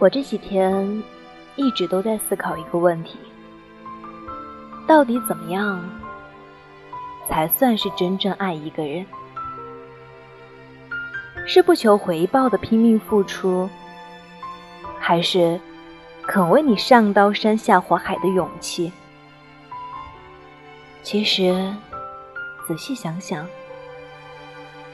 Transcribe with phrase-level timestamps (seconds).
[0.00, 1.02] 我这几天
[1.56, 3.18] 一直都在思考一个问题：
[4.86, 5.78] 到底怎么样
[7.28, 9.04] 才算是真正爱一个人？
[11.46, 13.68] 是不求回报的拼命付出，
[14.98, 15.60] 还是
[16.22, 18.90] 肯为你上刀山下火海的勇气？
[21.02, 21.74] 其实，
[22.66, 23.46] 仔细想想，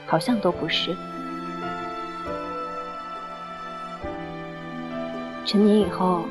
[0.05, 0.93] 好像都不是。
[5.47, 6.25] 成年以后，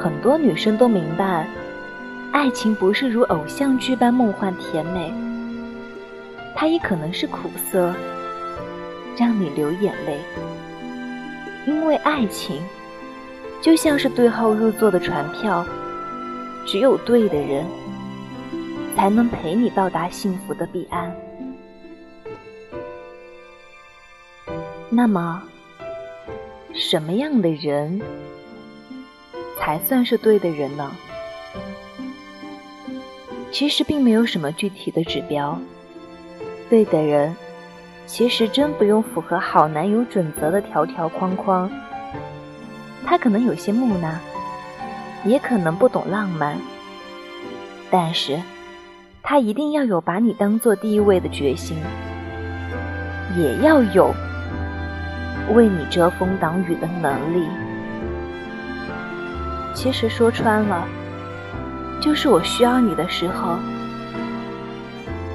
[0.00, 1.46] 很多女生都明白，
[2.32, 5.12] 爱情不是如偶像剧般梦幻甜美，
[6.56, 7.94] 它也可能是苦涩，
[9.18, 10.18] 让你流眼泪。
[11.66, 12.62] 因为爱情
[13.60, 15.62] 就像是对号入座的船票，
[16.64, 17.66] 只有对的人，
[18.96, 21.14] 才能陪你到达幸福的彼岸。
[24.88, 25.42] 那么。
[26.74, 28.00] 什么样的人
[29.58, 30.90] 才算是对的人呢？
[33.50, 35.58] 其实并没有什么具体的指标。
[36.70, 37.34] 对的人，
[38.06, 41.70] 其实真不用符合好男友准则的条条框框。
[43.04, 44.18] 他可能有些木讷，
[45.24, 46.58] 也可能不懂浪漫，
[47.90, 48.38] 但是
[49.22, 51.78] 他一定要有把你当做第一位的决心，
[53.36, 54.14] 也要有。
[55.54, 57.48] 为你遮风挡雨的能力，
[59.74, 60.86] 其实说穿了，
[62.00, 63.56] 就是我需要你的时候，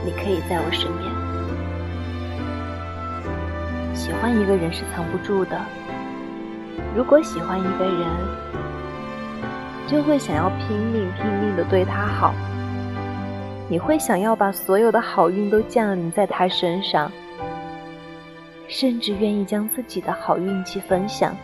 [0.06, 1.12] 你可以在我身边。
[3.96, 5.60] 喜欢一个人是藏不住的，
[6.96, 8.08] 如果喜欢一个人，
[9.88, 12.34] 就会想要拼命拼命的对他好，
[13.68, 17.12] 你会想要把所有的好运都降临在他身上。
[18.74, 21.38] 甚至愿意将自己的好运气分享。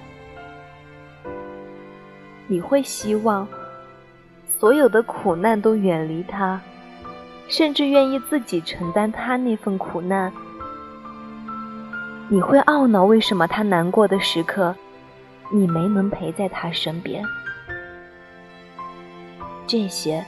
[2.47, 3.47] 你会希望
[4.57, 6.59] 所有的苦难都远离他，
[7.47, 10.33] 甚至愿意自己承担他那份苦难。
[12.29, 14.75] 你会懊恼为什么他难过的时刻，
[15.51, 17.23] 你没能陪在他身边。
[19.67, 20.25] 这些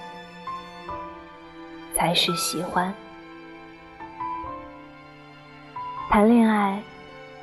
[1.95, 2.93] 才是喜欢。
[6.11, 6.79] 谈恋爱。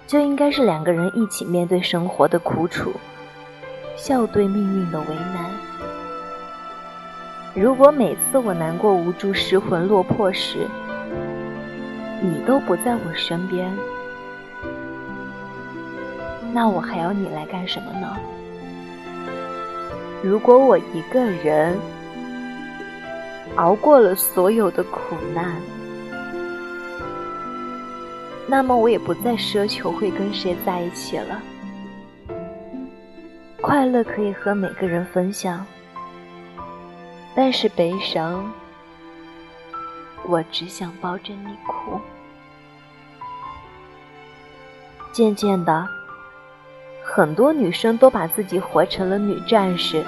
[0.09, 2.91] 就应该是两个人一起面对生活的苦楚，
[3.95, 5.51] 笑对命运的为难。
[7.55, 10.67] 如果每次我难过、无助、失魂落魄时，
[12.23, 13.71] 你都不在我身边，
[16.55, 18.17] 那我还要你来干什么呢？
[20.23, 21.77] 如果我一个人
[23.57, 25.61] 熬过了所有的苦难，
[28.51, 31.41] 那么我也不再奢求会跟谁在一起了。
[33.61, 35.67] 快乐可以和每个人分享，
[37.37, 38.51] 但是悲伤，
[40.27, 42.01] 我只想抱着你哭。
[45.13, 45.87] 渐渐的，
[47.05, 50.03] 很多女生都把自己活成了女战士，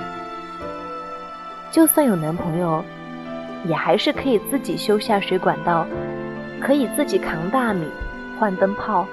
[1.71, 2.83] 就算有男朋友，
[3.67, 5.87] 也还是可以自己修下水管道，
[6.59, 7.85] 可以自己扛大米。
[8.41, 9.07] 换灯泡，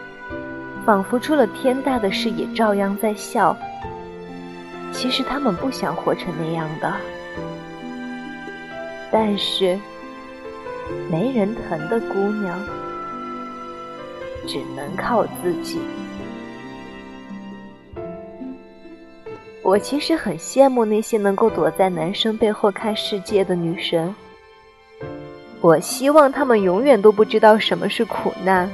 [0.85, 3.53] 仿佛出了天大的事也照样在笑。
[4.93, 6.93] 其实他们不想活成那样的，
[9.11, 9.77] 但是
[11.11, 12.57] 没人疼的姑娘，
[14.47, 15.81] 只能靠自己。
[19.61, 24.15] 我其实很羡慕那些能够躲在男生背后看世界的女生。
[25.59, 28.71] 我希望他们永远都不知道什么是苦难。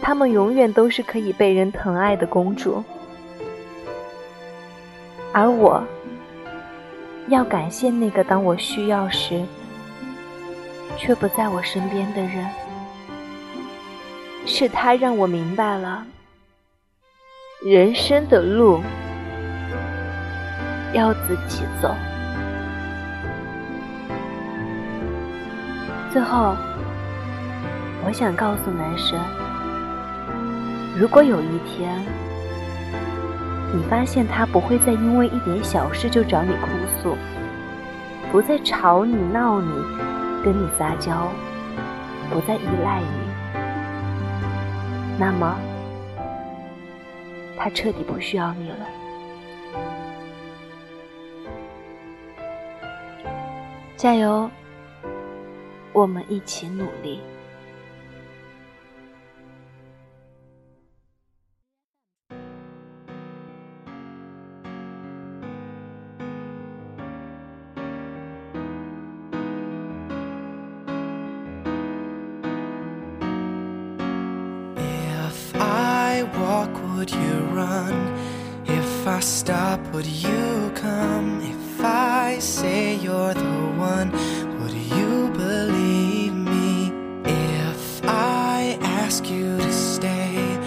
[0.00, 2.82] 她们永远都是可以被人疼爱的公主，
[5.32, 5.82] 而我
[7.28, 9.44] 要感谢那个当我需要时
[10.96, 12.46] 却不在我身边的人，
[14.46, 16.06] 是他让我明白了
[17.64, 18.80] 人生的路
[20.92, 21.92] 要自己走。
[26.12, 26.54] 最后，
[28.06, 29.18] 我想告诉男神。
[30.98, 32.02] 如果有一天，
[33.74, 36.68] 你发现他不会再因为一点小事就找你哭
[37.02, 37.14] 诉，
[38.32, 39.70] 不再吵你闹你，
[40.42, 41.28] 跟你撒娇，
[42.30, 43.60] 不再依赖你，
[45.18, 45.54] 那么
[47.58, 48.86] 他彻底不需要你了。
[53.98, 54.50] 加油，
[55.92, 57.20] 我们一起努力。
[77.06, 77.94] Would you run?
[78.66, 81.40] If I stop, would you come?
[81.40, 84.10] If I say you're the one,
[84.58, 86.90] would you believe me?
[87.24, 90.58] If I ask you to stay,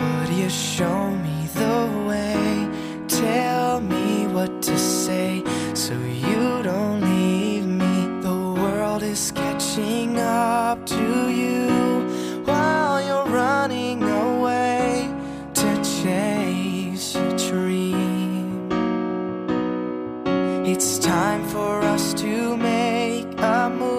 [0.00, 2.70] would you show me the way?
[3.08, 5.44] Tell me what to say
[5.74, 8.22] so you don't leave me.
[8.22, 11.81] The world is catching up to you
[20.64, 23.91] It's time for us to make a move,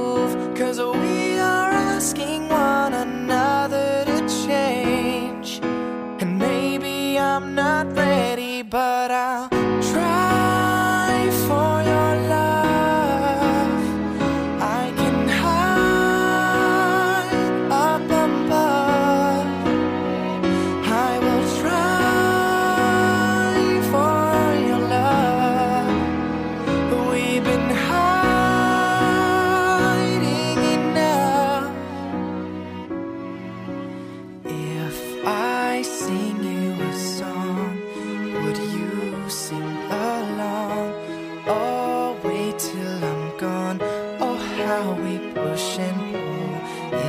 [44.83, 46.53] how we push and pull.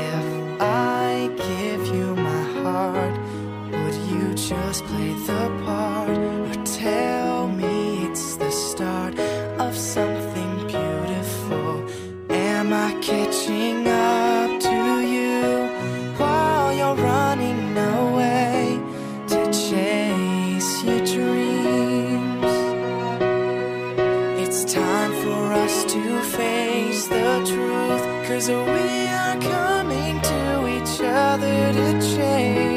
[0.06, 0.26] If
[0.61, 3.15] I give you my heart,
[3.73, 6.19] would you just play the part?
[6.50, 9.19] Or tell me it's the start
[9.59, 11.71] of something beautiful?
[12.31, 14.44] Am I catching up
[28.26, 32.74] Cause we are coming to each other to change.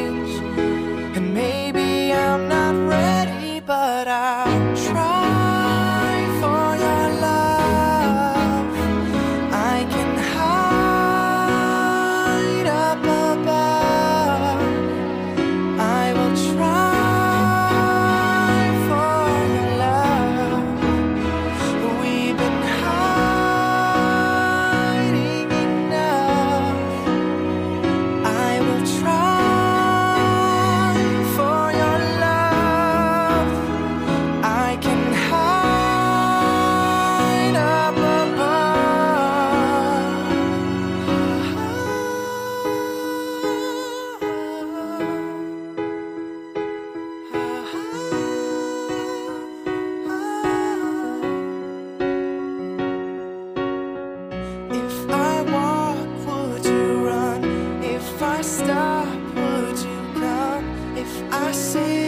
[59.05, 62.06] would you come if I said?